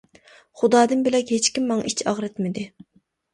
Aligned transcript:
خۇدادىن 0.61 1.03
بۆلەك 1.07 1.33
ھېچكىم 1.33 1.67
ماڭا 1.73 1.85
ئىچ 1.91 2.03
ئاغرىتمىدى. 2.07 2.67